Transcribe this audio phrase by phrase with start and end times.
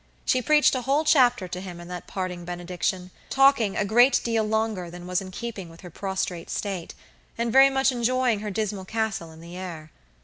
[0.25, 4.43] She preached a whole chapter to him in that parting benediction, talking a great deal
[4.43, 6.95] longer than was in keeping with her prostrate state,
[7.37, 9.91] and very much enjoying her dismal castle in the air.